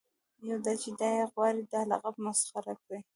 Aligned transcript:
یو 0.49 0.57
دا 0.65 0.73
چې 0.81 0.89
دای 0.99 1.15
غواړي 1.33 1.61
دا 1.73 1.81
لقب 1.91 2.15
مسخره 2.25 2.73
کړي. 2.83 2.99